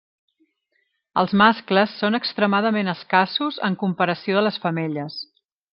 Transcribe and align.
Els 1.23 1.35
mascles 1.41 1.93
són 1.99 2.19
extremadament 2.21 2.91
escassos 2.97 3.63
en 3.69 3.79
comparació 3.85 4.41
de 4.41 4.49
les 4.49 4.63
femelles. 4.67 5.25